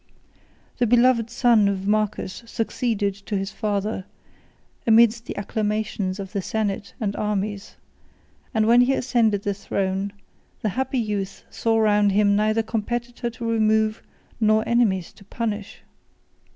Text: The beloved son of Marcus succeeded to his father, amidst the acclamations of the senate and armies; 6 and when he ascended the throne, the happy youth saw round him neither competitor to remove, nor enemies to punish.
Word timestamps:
The 0.79 0.87
beloved 0.87 1.29
son 1.29 1.67
of 1.67 1.85
Marcus 1.87 2.41
succeeded 2.47 3.13
to 3.27 3.37
his 3.37 3.51
father, 3.51 4.05
amidst 4.87 5.27
the 5.27 5.37
acclamations 5.37 6.19
of 6.19 6.31
the 6.33 6.41
senate 6.41 6.95
and 6.99 7.15
armies; 7.15 7.63
6 7.65 7.77
and 8.55 8.65
when 8.65 8.81
he 8.81 8.93
ascended 8.93 9.43
the 9.43 9.53
throne, 9.53 10.11
the 10.63 10.69
happy 10.69 10.97
youth 10.97 11.43
saw 11.51 11.77
round 11.77 12.13
him 12.13 12.35
neither 12.35 12.63
competitor 12.63 13.29
to 13.29 13.47
remove, 13.47 14.01
nor 14.39 14.67
enemies 14.67 15.13
to 15.13 15.23
punish. 15.23 15.83